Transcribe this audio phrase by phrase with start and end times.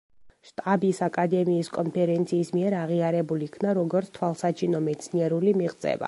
[0.49, 5.99] შტაბის აკადემიის კონფერენციის მიერ აღიარებულ იქნა როგორც თვალსაჩინო მეცნიერული მიღწევა.